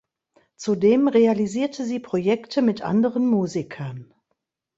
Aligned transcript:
Zudem 0.55 1.07
realisierte 1.07 1.85
sie 1.85 1.99
Projekte 1.99 2.63
mit 2.63 2.81
anderen 2.81 3.27
Musikern. 3.27 4.11